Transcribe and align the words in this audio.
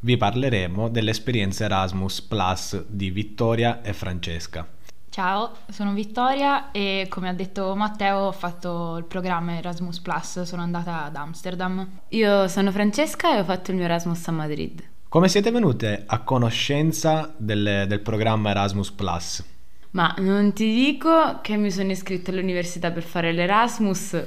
vi 0.00 0.16
parleremo 0.16 0.88
dell'esperienza 0.88 1.64
Erasmus 1.64 2.20
Plus 2.22 2.84
di 2.86 3.10
Vittoria 3.10 3.82
e 3.82 3.92
Francesca. 3.92 4.66
Ciao, 5.10 5.56
sono 5.70 5.94
Vittoria 5.94 6.70
e 6.70 7.06
come 7.08 7.28
ha 7.28 7.32
detto 7.32 7.74
Matteo 7.74 8.18
ho 8.18 8.32
fatto 8.32 8.96
il 8.98 9.04
programma 9.04 9.56
Erasmus 9.56 9.98
Plus, 9.98 10.42
sono 10.42 10.62
andata 10.62 11.04
ad 11.04 11.16
Amsterdam. 11.16 11.86
Io 12.10 12.46
sono 12.46 12.70
Francesca 12.70 13.34
e 13.34 13.40
ho 13.40 13.44
fatto 13.44 13.72
il 13.72 13.78
mio 13.78 13.86
Erasmus 13.86 14.28
a 14.28 14.32
Madrid. 14.32 14.82
Come 15.08 15.28
siete 15.28 15.50
venute 15.50 16.04
a 16.06 16.20
conoscenza 16.20 17.32
del, 17.36 17.86
del 17.88 18.00
programma 18.00 18.50
Erasmus 18.50 18.90
Plus? 18.92 19.44
Ma 19.90 20.14
non 20.18 20.52
ti 20.52 20.72
dico 20.72 21.40
che 21.40 21.56
mi 21.56 21.70
sono 21.70 21.90
iscritta 21.90 22.30
all'università 22.30 22.90
per 22.90 23.02
fare 23.02 23.32
l'Erasmus, 23.32 24.22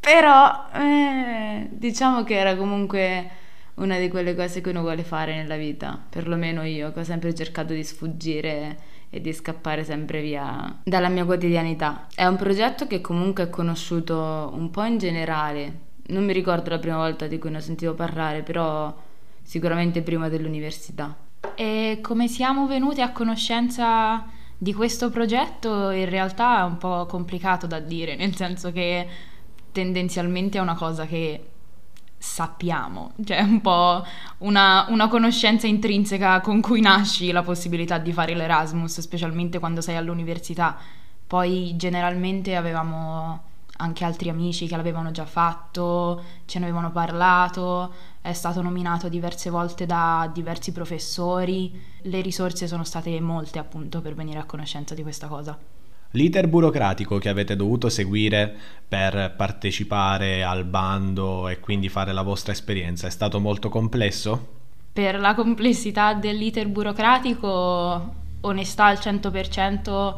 però 0.00 0.66
eh, 0.74 1.68
diciamo 1.70 2.24
che 2.24 2.36
era 2.36 2.56
comunque 2.56 3.30
una 3.74 3.98
di 3.98 4.08
quelle 4.08 4.34
cose 4.34 4.60
che 4.60 4.70
uno 4.70 4.82
vuole 4.82 5.02
fare 5.02 5.34
nella 5.34 5.56
vita, 5.56 6.00
perlomeno 6.08 6.62
io, 6.62 6.92
che 6.92 7.00
ho 7.00 7.04
sempre 7.04 7.34
cercato 7.34 7.72
di 7.72 7.82
sfuggire 7.82 8.78
e 9.10 9.20
di 9.20 9.32
scappare 9.32 9.84
sempre 9.84 10.20
via 10.20 10.80
dalla 10.84 11.08
mia 11.08 11.24
quotidianità. 11.24 12.06
È 12.14 12.24
un 12.24 12.36
progetto 12.36 12.86
che 12.86 13.00
comunque 13.00 13.44
è 13.44 13.50
conosciuto 13.50 14.50
un 14.54 14.70
po' 14.70 14.84
in 14.84 14.98
generale, 14.98 15.80
non 16.06 16.24
mi 16.24 16.32
ricordo 16.32 16.70
la 16.70 16.78
prima 16.78 16.96
volta 16.96 17.26
di 17.26 17.38
cui 17.38 17.50
ne 17.50 17.58
ho 17.58 17.60
sentito 17.60 17.94
parlare, 17.94 18.42
però 18.42 18.94
sicuramente 19.42 20.02
prima 20.02 20.28
dell'università. 20.28 21.16
E 21.54 21.98
come 22.02 22.28
siamo 22.28 22.66
venute 22.66 23.02
a 23.02 23.12
conoscenza 23.12 24.26
di 24.56 24.72
questo 24.72 25.10
progetto 25.10 25.90
in 25.90 26.08
realtà 26.08 26.60
è 26.60 26.64
un 26.64 26.78
po' 26.78 27.06
complicato 27.06 27.66
da 27.66 27.80
dire, 27.80 28.16
nel 28.16 28.34
senso 28.34 28.72
che 28.72 29.06
tendenzialmente 29.72 30.58
è 30.58 30.60
una 30.60 30.74
cosa 30.74 31.06
che 31.06 31.50
sappiamo, 32.24 33.12
cioè 33.22 33.42
un 33.42 33.60
po' 33.60 34.02
una, 34.38 34.86
una, 34.88 35.08
conoscenza 35.08 35.66
intrinseca 35.66 36.40
con 36.40 36.62
cui 36.62 36.80
nasci 36.80 37.30
la 37.30 37.42
possibilità 37.42 37.98
di 37.98 38.14
fare 38.14 38.34
l'Erasmus, 38.34 39.00
specialmente 39.00 39.58
quando 39.58 39.82
sei 39.82 39.96
all'università. 39.96 40.76
Poi 41.26 41.74
generalmente 41.76 42.56
avevamo 42.56 43.42
anche 43.76 44.04
altri 44.04 44.30
amici 44.30 44.66
che 44.66 44.76
l'avevano 44.76 45.10
già 45.10 45.26
fatto, 45.26 46.22
ce 46.46 46.58
ne 46.58 46.64
avevano 46.64 46.90
parlato, 46.90 47.92
è 48.22 48.32
stato 48.32 48.62
nominato 48.62 49.10
diverse 49.10 49.50
volte 49.50 49.84
da 49.84 50.28
diversi 50.32 50.72
professori, 50.72 51.78
le 52.02 52.20
risorse 52.22 52.66
sono 52.66 52.84
state 52.84 53.20
molte 53.20 53.58
appunto 53.58 54.00
per 54.00 54.14
venire 54.14 54.38
a 54.38 54.44
conoscenza 54.44 54.94
di 54.94 55.02
questa 55.02 55.26
cosa. 55.28 55.56
L'iter 56.14 56.46
burocratico 56.46 57.18
che 57.18 57.28
avete 57.28 57.56
dovuto 57.56 57.88
seguire 57.88 58.54
per 58.86 59.34
partecipare 59.36 60.44
al 60.44 60.64
bando 60.64 61.48
e 61.48 61.58
quindi 61.58 61.88
fare 61.88 62.12
la 62.12 62.22
vostra 62.22 62.52
esperienza 62.52 63.08
è 63.08 63.10
stato 63.10 63.40
molto 63.40 63.68
complesso? 63.68 64.52
Per 64.92 65.18
la 65.18 65.34
complessità 65.34 66.14
dell'iter 66.14 66.68
burocratico, 66.68 68.14
onestà 68.42 68.84
al 68.84 68.98
100%, 68.98 70.14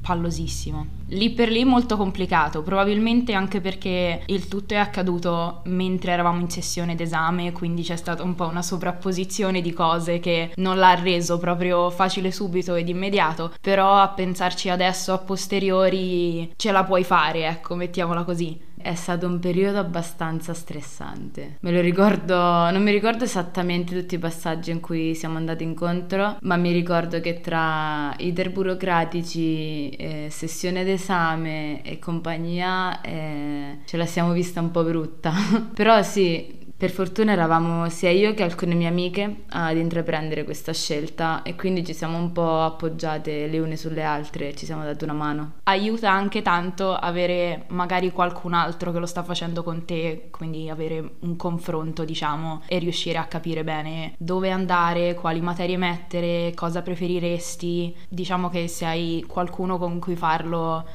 pallosissimo. 0.00 0.98
Lì 1.08 1.30
per 1.30 1.50
lì 1.50 1.64
molto 1.64 1.96
complicato, 1.96 2.62
probabilmente 2.62 3.32
anche 3.32 3.60
perché 3.60 4.22
il 4.26 4.48
tutto 4.48 4.74
è 4.74 4.76
accaduto 4.76 5.62
mentre 5.64 6.12
eravamo 6.12 6.40
in 6.40 6.48
sessione 6.48 6.94
d'esame, 6.94 7.52
quindi 7.52 7.82
c'è 7.82 7.96
stata 7.96 8.22
un 8.22 8.34
po' 8.34 8.46
una 8.46 8.62
sovrapposizione 8.62 9.60
di 9.60 9.72
cose 9.72 10.20
che 10.20 10.52
non 10.56 10.78
l'ha 10.78 10.94
reso 10.94 11.38
proprio 11.38 11.90
facile 11.90 12.30
subito 12.30 12.74
ed 12.74 12.88
immediato, 12.88 13.52
però 13.60 14.00
a 14.00 14.08
pensarci 14.08 14.68
adesso 14.68 15.12
a 15.12 15.18
posteriori 15.18 16.52
ce 16.56 16.72
la 16.72 16.84
puoi 16.84 17.04
fare, 17.04 17.46
ecco, 17.46 17.74
mettiamola 17.74 18.24
così. 18.24 18.68
È 18.82 18.94
stato 18.94 19.26
un 19.26 19.38
periodo 19.38 19.78
abbastanza 19.78 20.54
stressante. 20.54 21.56
Me 21.60 21.70
lo 21.70 21.80
ricordo, 21.80 22.34
non 22.34 22.82
mi 22.82 22.90
ricordo 22.90 23.24
esattamente 23.24 23.98
tutti 23.98 24.14
i 24.14 24.18
passaggi 24.18 24.70
in 24.70 24.80
cui 24.80 25.14
siamo 25.14 25.36
andati 25.36 25.64
incontro, 25.64 26.36
ma 26.42 26.56
mi 26.56 26.72
ricordo 26.72 27.20
che 27.20 27.40
tra 27.40 28.14
iter 28.16 28.50
burocratici, 28.50 29.90
eh, 29.90 30.28
sessione 30.30 30.84
d'esame 30.84 31.82
e 31.82 31.98
compagnia 31.98 33.00
eh, 33.00 33.78
ce 33.84 33.96
la 33.96 34.06
siamo 34.06 34.32
vista 34.32 34.60
un 34.60 34.70
po' 34.70 34.82
brutta. 34.84 35.32
Però 35.74 36.02
sì, 36.02 36.59
per 36.80 36.90
fortuna 36.90 37.32
eravamo 37.32 37.90
sia 37.90 38.08
io 38.08 38.32
che 38.32 38.42
alcune 38.42 38.74
mie 38.74 38.88
amiche 38.88 39.42
ad 39.50 39.76
intraprendere 39.76 40.44
questa 40.44 40.72
scelta 40.72 41.42
e 41.42 41.54
quindi 41.54 41.84
ci 41.84 41.92
siamo 41.92 42.16
un 42.16 42.32
po' 42.32 42.62
appoggiate 42.62 43.48
le 43.48 43.58
une 43.58 43.76
sulle 43.76 44.02
altre 44.02 44.56
ci 44.56 44.64
siamo 44.64 44.82
date 44.82 45.04
una 45.04 45.12
mano. 45.12 45.52
Aiuta 45.64 46.10
anche 46.10 46.40
tanto 46.40 46.94
avere 46.94 47.66
magari 47.68 48.10
qualcun 48.12 48.54
altro 48.54 48.92
che 48.92 48.98
lo 48.98 49.04
sta 49.04 49.22
facendo 49.22 49.62
con 49.62 49.84
te, 49.84 50.28
quindi 50.30 50.70
avere 50.70 51.16
un 51.18 51.36
confronto, 51.36 52.06
diciamo, 52.06 52.62
e 52.66 52.78
riuscire 52.78 53.18
a 53.18 53.26
capire 53.26 53.62
bene 53.62 54.14
dove 54.16 54.50
andare, 54.50 55.12
quali 55.12 55.42
materie 55.42 55.76
mettere, 55.76 56.54
cosa 56.54 56.80
preferiresti. 56.80 57.94
Diciamo 58.08 58.48
che 58.48 58.68
se 58.68 58.86
hai 58.86 59.22
qualcuno 59.28 59.76
con 59.76 59.98
cui 59.98 60.16
farlo 60.16 60.86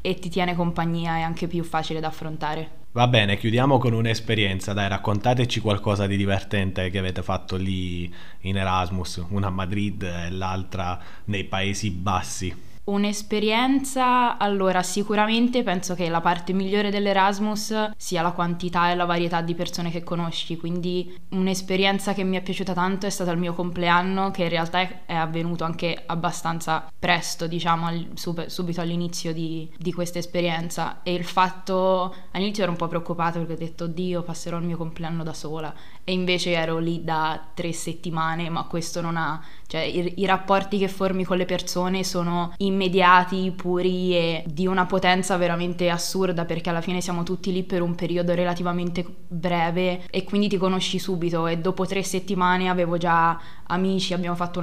e 0.00 0.14
ti 0.14 0.28
tiene 0.28 0.54
compagnia 0.54 1.16
è 1.16 1.22
anche 1.22 1.48
più 1.48 1.64
facile 1.64 1.98
da 1.98 2.06
affrontare. 2.06 2.82
Va 2.94 3.08
bene, 3.08 3.36
chiudiamo 3.36 3.78
con 3.78 3.92
un'esperienza, 3.92 4.72
dai, 4.72 4.86
raccontateci 4.86 5.58
qualcosa 5.58 6.06
di 6.06 6.16
divertente 6.16 6.90
che 6.90 6.98
avete 6.98 7.24
fatto 7.24 7.56
lì 7.56 8.04
in 8.42 8.56
Erasmus, 8.56 9.20
una 9.30 9.48
a 9.48 9.50
Madrid 9.50 10.00
e 10.04 10.30
l'altra 10.30 11.00
nei 11.24 11.42
Paesi 11.42 11.90
Bassi. 11.90 12.73
Un'esperienza, 12.84 14.36
allora 14.36 14.82
sicuramente 14.82 15.62
penso 15.62 15.94
che 15.94 16.10
la 16.10 16.20
parte 16.20 16.52
migliore 16.52 16.90
dell'Erasmus 16.90 17.92
sia 17.96 18.20
la 18.20 18.32
quantità 18.32 18.90
e 18.90 18.94
la 18.94 19.06
varietà 19.06 19.40
di 19.40 19.54
persone 19.54 19.90
che 19.90 20.02
conosci, 20.02 20.58
quindi 20.58 21.16
un'esperienza 21.30 22.12
che 22.12 22.24
mi 22.24 22.36
è 22.36 22.42
piaciuta 22.42 22.74
tanto 22.74 23.06
è 23.06 23.10
stata 23.10 23.30
il 23.30 23.38
mio 23.38 23.54
compleanno 23.54 24.30
che 24.30 24.42
in 24.42 24.50
realtà 24.50 24.80
è, 25.06 25.14
avvenuto 25.14 25.64
anche 25.64 26.02
abbastanza 26.04 26.86
presto, 26.98 27.46
diciamo 27.46 27.86
al, 27.86 28.10
sub, 28.14 28.46
subito 28.48 28.82
all'inizio 28.82 29.32
di, 29.32 29.72
di 29.78 29.92
questa 29.92 30.18
esperienza. 30.18 31.00
E 31.02 31.14
il 31.14 31.24
fatto, 31.24 32.14
all'inizio 32.32 32.64
ero 32.64 32.72
un 32.72 32.78
po' 32.78 32.88
preoccupata 32.88 33.38
perché 33.38 33.54
ho 33.54 33.56
detto 33.56 33.86
Dio 33.86 34.22
passerò 34.22 34.58
il 34.58 34.64
mio 34.66 34.76
compleanno 34.76 35.22
da 35.22 35.32
sola. 35.32 35.72
E 36.04 36.12
invece 36.12 36.50
ero 36.50 36.78
lì 36.78 37.02
da 37.02 37.42
tre 37.54 37.72
settimane 37.72 38.50
ma 38.50 38.64
questo 38.64 39.00
non 39.00 39.16
ha, 39.16 39.42
cioè 39.66 39.80
i, 39.80 40.14
i 40.16 40.26
rapporti 40.26 40.78
che 40.78 40.88
formi 40.88 41.24
con 41.24 41.36
le 41.36 41.44
persone 41.44 42.04
sono 42.04 42.52
immediati, 42.58 43.52
puri 43.54 44.14
e 44.14 44.44
di 44.46 44.66
una 44.66 44.86
potenza 44.86 45.36
veramente 45.36 45.90
assurda 45.90 46.44
perché 46.44 46.70
alla 46.70 46.80
fine 46.80 47.00
siamo 47.00 47.22
tutti 47.22 47.52
lì 47.52 47.62
per 47.62 47.82
un 47.82 47.94
periodo 47.94 48.34
relativamente 48.34 49.04
breve 49.26 50.02
e 50.10 50.24
quindi 50.24 50.48
ti 50.48 50.56
conosci 50.56 50.98
subito 50.98 51.46
e 51.46 51.58
dopo 51.58 51.86
tre 51.86 52.02
settimane 52.02 52.68
avevo 52.68 52.96
già 52.98 53.38
amici, 53.66 54.14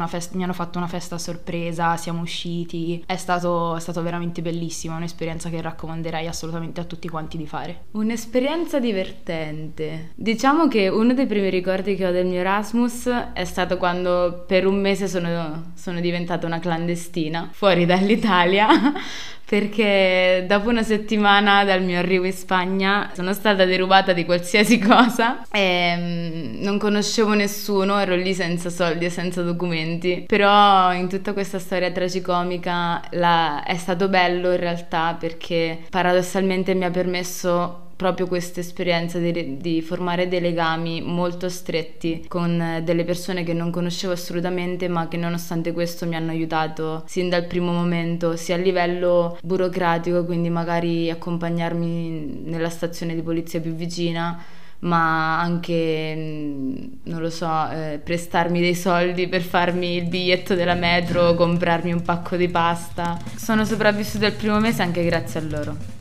festa, 0.08 0.38
mi 0.38 0.44
hanno 0.44 0.54
fatto 0.54 0.78
una 0.78 0.88
festa 0.88 1.16
a 1.16 1.18
sorpresa, 1.18 1.98
siamo 1.98 2.22
usciti, 2.22 3.04
è 3.06 3.16
stato, 3.16 3.76
è 3.76 3.80
stato 3.80 4.02
veramente 4.02 4.42
bellissimo, 4.42 4.96
un'esperienza 4.96 5.50
che 5.50 5.62
raccomanderei 5.62 6.28
assolutamente 6.28 6.82
a 6.82 6.84
tutti 6.84 7.08
quanti 7.10 7.38
di 7.38 7.48
fare. 7.48 7.86
Un'esperienza 7.92 8.80
divertente. 8.80 10.12
Diciamo 10.16 10.68
che 10.68 10.88
uno 10.88 11.14
dei 11.14 11.26
primi 11.26 11.50
ricordi 11.50 11.96
che 11.96 12.06
ho 12.06 12.12
del 12.12 12.26
mio 12.26 12.40
Erasmus 12.40 13.08
è 13.34 13.44
stato 13.44 13.78
quando 13.78 14.44
per 14.48 14.68
un 14.68 14.80
mese 14.80 14.91
sono, 14.96 15.72
sono 15.76 16.00
diventata 16.00 16.46
una 16.46 16.60
clandestina 16.60 17.50
fuori 17.52 17.86
dall'Italia 17.86 18.68
perché 19.52 20.46
dopo 20.48 20.70
una 20.70 20.82
settimana 20.82 21.66
dal 21.66 21.84
mio 21.84 22.00
arrivo 22.00 22.24
in 22.24 22.32
Spagna 22.32 23.12
sono 23.14 23.34
stata 23.34 23.66
derubata 23.66 24.14
di 24.14 24.24
qualsiasi 24.24 24.80
cosa 24.80 25.46
e 25.52 25.94
mm, 25.98 26.62
non 26.62 26.78
conoscevo 26.78 27.34
nessuno, 27.34 28.00
ero 28.00 28.16
lì 28.16 28.34
senza 28.34 28.70
soldi 28.70 29.04
e 29.04 29.10
senza 29.10 29.42
documenti, 29.42 30.24
però 30.26 30.94
in 30.94 31.10
tutta 31.10 31.34
questa 31.34 31.60
storia 31.60 31.92
tragicomica 31.92 33.02
la... 33.12 33.64
è 33.66 33.76
stato 33.76 34.08
bello 34.08 34.52
in 34.52 34.60
realtà 34.60 35.18
perché 35.20 35.80
paradossalmente 35.90 36.74
mi 36.74 36.86
ha 36.86 36.90
permesso 36.90 37.90
proprio 38.02 38.26
questa 38.26 38.62
esperienza 38.62 39.20
di, 39.20 39.58
di, 39.58 39.80
formare 39.84 40.28
dei 40.28 40.42
legami 40.42 41.04
molto 41.04 41.50
stretti 41.50 42.26
con 42.28 42.82
delle 42.84 43.04
persone 43.04 43.44
che 43.44 43.54
non 43.54 43.70
conoscevo 43.70 44.14
assolutamente 44.14 44.88
ma 44.88 45.08
che 45.08 45.18
nonostante 45.18 45.72
questo 45.72 46.08
mi 46.08 46.16
hanno 46.16 46.32
aiutato 46.32 47.04
sin 47.06 47.30
dal 47.30 47.46
primo 47.46 47.72
momento 47.72 48.36
sia 48.38 48.56
a 48.56 48.58
livello 48.58 49.38
burocratico 49.44 50.26
quindi 50.26 50.50
magari 50.50 51.12
accompagnarmi 51.12 52.42
nella 52.46 52.72
stazione 52.72 53.14
di 53.14 53.22
polizia 53.22 53.62
più 53.62 53.76
vicina 53.76 54.44
ma 54.80 55.40
anche, 55.40 56.16
mm, 56.18 56.84
non 57.04 57.22
lo 57.22 57.30
so, 57.30 57.70
eh, 57.70 58.00
prestarmi 58.04 58.60
dei 58.60 58.74
soldi 58.74 59.28
per 59.28 59.44
farmi 59.44 59.98
il 59.98 60.08
biglietto 60.08 60.56
della 60.56 60.74
metro, 60.74 61.36
comprarmi 61.36 61.94
un 61.94 62.02
pacco 62.02 62.36
di 62.36 62.50
pasta. 62.50 63.20
Sono 63.36 63.64
sopravvissuta 63.64 64.26
il 64.26 64.34
primo 64.34 64.60
mese 64.60 64.82
anche 64.82 65.06
grazie 65.06 65.40
a 65.40 65.44
loro. 65.44 66.01